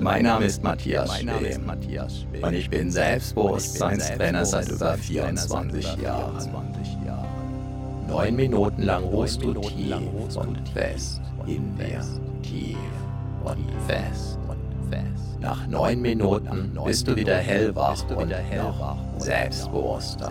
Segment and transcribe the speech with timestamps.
[0.00, 1.70] Mein Name ist Matthias Schwem.
[2.42, 6.38] Und ich bin Selbstbewusstseinstrainer seit über 24 Jahren.
[8.08, 9.96] Neun Minuten lang ruhst du tief
[10.36, 12.04] und fest in dir,
[12.42, 12.76] tief
[13.44, 14.38] und fest.
[15.40, 20.30] Nach neun Minuten bist du wieder hellwach und noch selbstbewusster.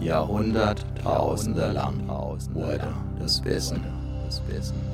[0.00, 3.80] Jahrhunderttausende lang wurde das Wissen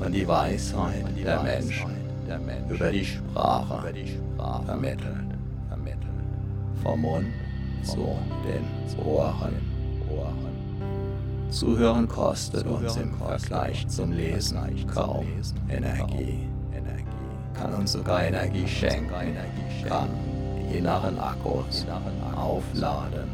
[0.01, 2.14] und die Weisheit der Menschen
[2.69, 3.93] über die Sprache.
[4.67, 5.35] Vermittelt.
[6.83, 7.27] Vom Mund
[7.83, 9.75] zu den Ohren.
[11.51, 14.59] Zuhören kostet uns im Vergleich zum Lesen
[14.93, 15.27] kaum
[15.69, 16.49] Energie.
[17.55, 19.15] Kann uns sogar Energie schenken,
[19.89, 20.09] kann
[20.59, 21.87] die inneren Akkus
[22.37, 23.31] aufladen.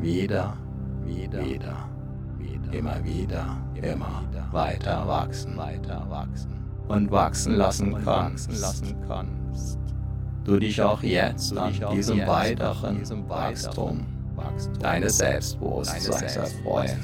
[0.00, 0.56] Wieder,
[1.04, 1.93] wieder, wieder
[2.72, 9.78] immer wieder, immer weiter wachsen, weiter wachsen und wachsen lassen kannst.
[10.44, 14.06] Du dich auch jetzt an diesem weiteren Wachstum
[14.80, 16.98] deines Selbstbewusstseins erfreuen.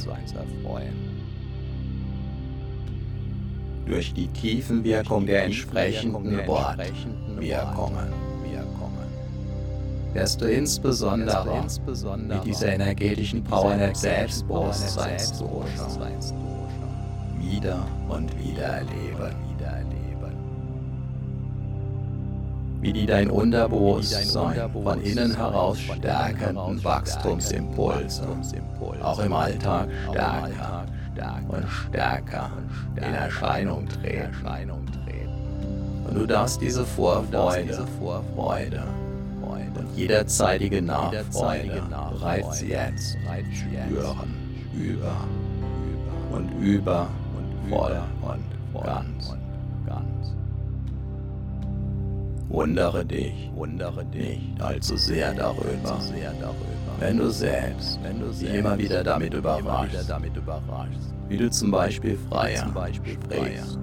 [3.86, 8.29] Durch die Tiefenwirkung der entsprechenden Wortwirkungen
[10.12, 11.64] wirst du insbesondere
[12.16, 15.42] mit dieser energetischen Power des Selbstbewusstseins
[17.38, 19.50] wieder und wieder erleben.
[22.80, 28.26] Wie die dein Unterbewusstsein von innen heraus stärkenden Wachstumsimpulse
[29.02, 30.84] auch im Alltag stärker
[31.48, 32.50] und stärker
[32.96, 34.34] in Erscheinung treten.
[36.08, 37.86] Und du darfst diese Vorfreude,
[38.34, 38.82] Freude,
[39.96, 43.18] jederzeitige Nachfreude bereits jetzt
[43.52, 44.34] spüren,
[44.74, 45.16] über
[46.32, 50.34] und über und voll und ganz.
[52.48, 55.98] Wundere dich, wundere dich allzu sehr darüber,
[56.98, 60.10] wenn du selbst, wenn du dich immer wieder damit überraschst,
[61.28, 63.78] wie du zum Beispiel freier sprichst,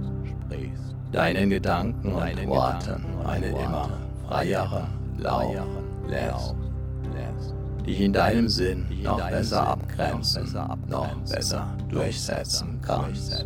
[1.12, 3.90] deinen Gedanken und Worten eine immer
[4.28, 6.56] freiere, lautere lässt,
[7.86, 10.48] dich in deinem Sinn noch besser abgrenzen,
[10.88, 13.46] noch besser durchsetzen kannst.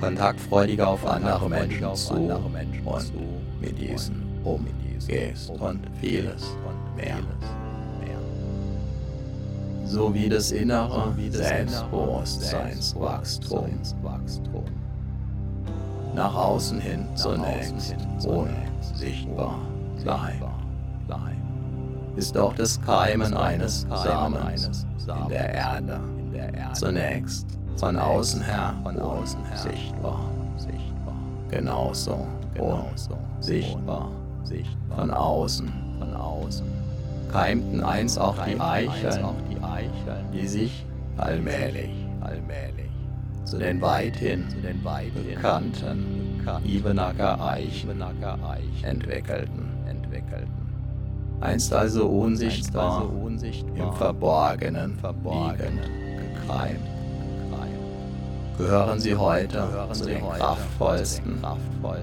[0.00, 2.52] Kontaktfreudiger auf andere Menschen zu und
[3.60, 6.56] mit diesen umgehst und vieles
[6.96, 7.18] mehr.
[9.84, 13.80] So wie das innere Selbstbewusstseinswachstum
[16.14, 19.58] nach außen hin zunächst unsichtbar
[20.02, 20.44] bleibt
[22.16, 26.00] ist auch das Keimen eines Samens in der Erde.
[26.74, 28.74] Zunächst von außen her
[29.54, 30.20] sichtbar.
[31.48, 32.26] Genauso
[33.40, 34.10] sichtbar.
[34.94, 35.72] Von außen.
[37.32, 39.24] Keimten einst auch die Eicheln,
[40.32, 40.84] die sich
[41.16, 41.90] allmählich
[43.50, 44.46] zu den weithin
[45.12, 48.00] bekannten Ibenacker Eichen
[48.84, 49.70] entwickelten
[51.40, 53.10] einst also unsichtbar,
[53.74, 55.82] im Verborgenen liegend,
[56.34, 56.86] gekreimt.
[58.58, 61.40] Gehören sie heute zu den kraftvollsten,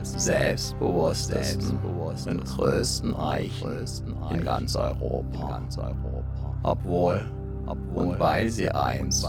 [0.04, 1.78] selbstbewusstesten
[2.26, 3.86] und größten Eichen
[4.32, 5.62] in ganz Europa.
[6.64, 7.22] Obwohl
[7.94, 9.28] und weil sie einst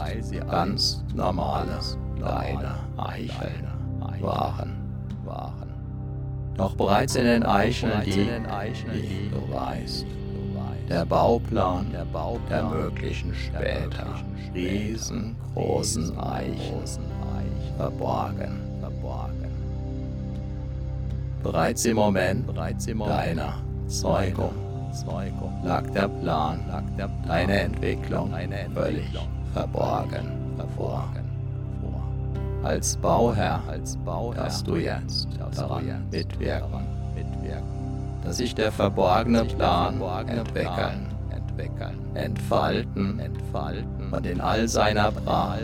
[0.49, 1.79] ganz normale,
[2.19, 3.67] kleine Eicheln
[4.21, 4.77] waren.
[6.57, 8.17] Doch bereits in den Eicheln liegt,
[8.93, 10.07] wie du weißt,
[10.89, 14.07] der Bauplan der möglichen später.
[14.55, 16.83] riesengroßen Eichen
[17.77, 18.69] verborgen.
[21.43, 23.55] Bereits im Moment deiner
[23.87, 24.53] Zeugung
[25.63, 26.59] lag der Plan,
[27.27, 28.35] deine Entwicklung
[28.75, 29.07] völlig
[29.53, 30.39] verborgen.
[30.57, 31.09] Hervor
[32.63, 36.87] als Bauherr, als Bauherr dass du jetzt daran mitwirken,
[38.25, 44.13] dass sich der verborgene Plan entwickeln, entwickeln, entfalten, entfalten.
[44.13, 45.61] Und in all seiner Pracht.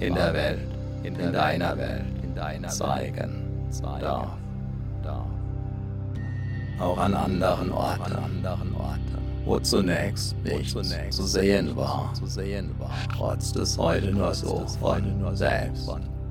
[0.00, 0.60] in der Welt,
[1.02, 2.04] in deiner Welt.
[2.68, 3.44] Zeigen.
[5.02, 5.26] Darf.
[6.80, 8.12] Auch an anderen Orten,
[9.44, 10.72] wo zunächst nichts
[11.10, 12.12] zu sehen war,
[13.16, 15.02] trotz des heute nur so von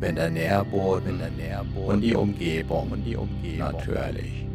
[0.00, 1.20] wenn der Nährboden
[1.86, 2.90] und die Umgebung.
[3.58, 4.46] Natürlich.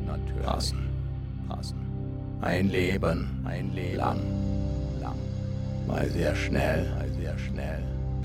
[1.48, 1.76] Passen.
[2.42, 3.46] Ein Leben.
[3.96, 4.20] Lang,
[5.88, 6.88] mal sehr schnell,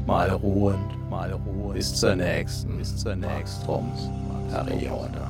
[0.06, 1.74] mal ruhend, mal ruhend.
[1.74, 3.66] Bis zur nächsten, bis zur nächsten.
[3.66, 5.20] Periode.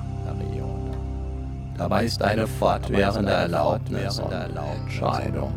[1.76, 5.52] Dabei ist eine fortwährende Erlaubnis und Entscheidung,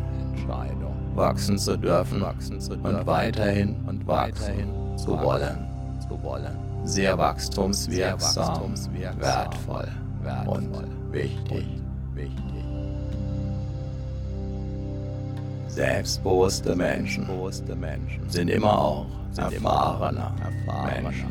[1.14, 5.69] wachsen zu dürfen und weiterhin und wachsen zu wollen.
[6.84, 8.74] Sehr wachstumswirksam,
[9.18, 9.88] wertvoll
[10.46, 10.68] und
[11.12, 11.66] wichtig.
[15.68, 17.26] Selbstbewusste Menschen
[18.28, 20.32] sind immer auch erfahrene
[21.04, 21.30] Menschen.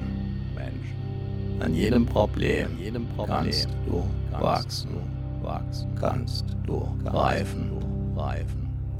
[1.59, 2.77] An jedem Problem
[3.27, 4.97] kannst du wachsen,
[5.99, 7.71] kannst du reifen,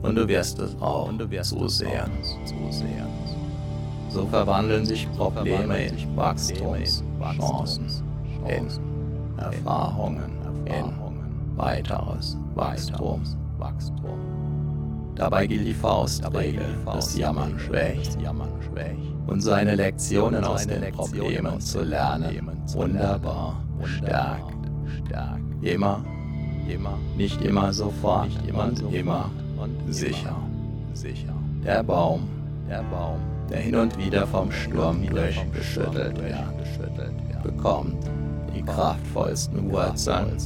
[0.02, 1.10] und du wirst es auch
[1.44, 2.12] zusehen.
[4.10, 8.04] So verwandeln sich Probleme in Wachstumschancen,
[8.48, 8.68] in
[9.38, 10.32] Erfahrungen,
[10.66, 10.92] in
[11.56, 13.22] weiteres Wachstum.
[15.16, 18.18] Dabei gilt die Faustregel, das Jammern schwächt.
[19.28, 23.62] Und seine Lektionen aus den Problemen zu lernen, wunderbar.
[23.84, 24.56] Stärkt.
[25.62, 26.04] Immer,
[26.68, 28.30] immer, nicht immer sofort.
[28.54, 29.30] und immer.
[29.90, 30.36] Sicher.
[31.64, 32.28] Der Baum,
[32.70, 37.98] der Baum, der hin und wieder vom Sturm durchgeschüttelt wird, bekommt
[38.56, 40.38] die kraftvollsten Wurzeln,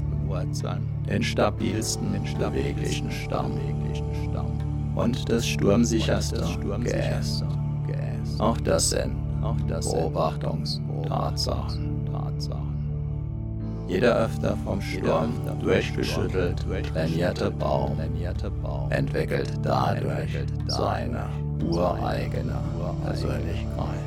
[1.07, 3.51] den stabilsten, beweglichen Stamm
[4.95, 6.41] und das sturmsicherste
[6.83, 7.44] Geäst.
[8.39, 9.17] Auch das sind
[9.67, 11.93] Beobachtungstatsachen.
[13.88, 17.97] Jeder öfter vom Sturm durchgeschüttelt trainierte Baum
[18.89, 20.38] entwickelt dadurch
[20.68, 21.30] seine
[21.69, 22.56] ureigene
[23.06, 24.00] Persönlichkeit.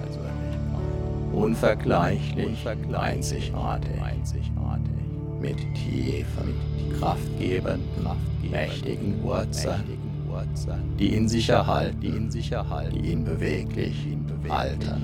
[1.32, 4.52] Unvergleichlich, einzigartig,
[5.40, 6.55] mit tiefen,
[6.99, 8.06] kraftgebenden,
[8.50, 9.84] mächtigen Wurzeln,
[10.99, 14.06] die ihn sicher halten, die ihn, sicher halten, die ihn beweglich,
[14.49, 15.02] halten,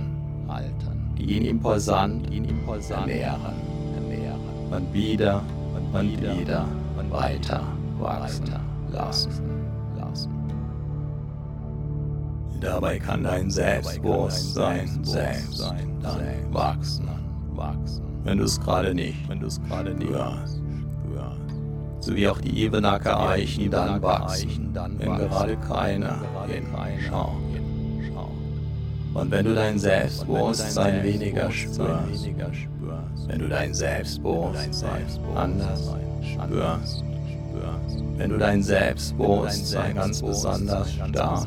[1.19, 3.55] die ihn imposant, ihn imposant ernähren,
[4.73, 5.43] und wieder
[5.93, 6.67] und, wieder,
[6.99, 7.63] und weiter
[7.99, 8.53] wachsen
[8.91, 9.31] lassen,
[9.97, 10.31] lassen.
[12.61, 15.61] Dabei kann dein Selbstbewusstsein selbst
[16.01, 17.09] dann wachsen,
[17.55, 20.63] wachsen, wenn du es gerade nicht, wenn du es gerade nicht hörst
[22.03, 27.62] sowie auch die Ebenacker Eichen dann wachsen, wenn gerade keiner hinschaut.
[29.15, 31.89] Und wenn du dein Selbstbewusstsein weniger spürst,
[33.27, 35.93] wenn du dein Selbstbewusstsein anders
[36.23, 37.05] spürst,
[38.17, 41.47] wenn du dein Selbstbewusstsein ganz besonders stark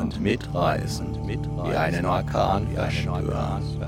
[0.00, 3.78] und mitreißend wie einen Orkan verspürst,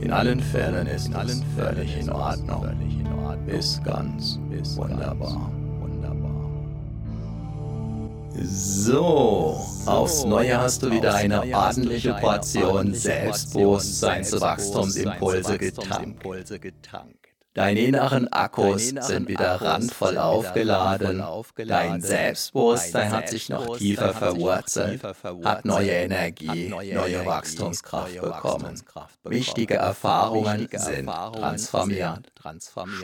[0.00, 2.66] in allen Fällen ist es völlig in Ordnung.
[3.46, 4.38] ist ganz
[4.76, 5.50] wunderbar.
[8.40, 17.27] So, aufs Neue hast du wieder eine ordentliche Portion Selbstbewusstseinswachstumsimpulse getankt.
[17.58, 21.24] Deine inneren Akkus sind wieder randvoll aufgeladen.
[21.66, 28.80] Dein Selbstbewusstsein hat sich noch tiefer verwurzelt, hat neue Energie, neue Wachstumskraft bekommen.
[29.24, 32.32] Wichtige Erfahrungen sind transformiert.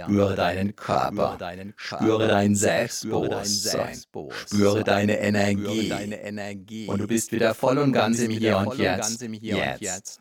[0.04, 1.36] Spüre deinen Körper,
[1.74, 3.98] spüre dein Selbstbewusstsein,
[4.46, 6.86] spüre deine Energie.
[6.86, 9.20] Und du bist wieder voll und ganz im Hier und Jetzt.
[9.40, 10.20] Jetzt.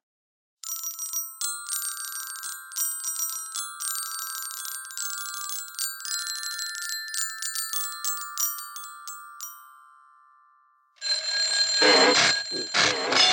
[12.53, 13.30] うん。